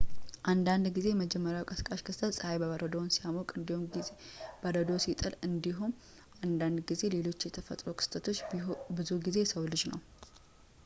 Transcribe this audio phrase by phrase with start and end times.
[0.51, 4.29] አንዳንድ ጊዜ የመጀመሪያው ቀስቃሽ ክስተት ፀሐይ በረዶውን ሲያሞቅ አንዳንድ ጊዜ ብዙ
[4.61, 5.35] በረዶ ሲጥል
[6.47, 8.41] አንዳንድ ጊዜ ሌሎች የተፈጥሮ ክስተቶች
[8.99, 10.01] ብዙውን ጊዜ የሰው ልጅ ነው